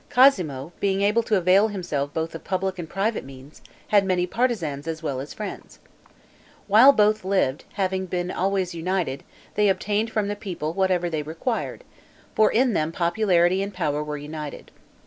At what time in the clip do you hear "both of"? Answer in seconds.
2.11-2.43